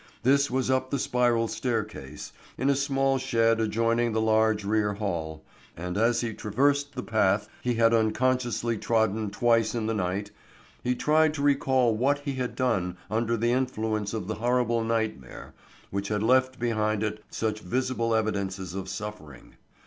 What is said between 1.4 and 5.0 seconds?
staircase, in a small shed adjoining the large rear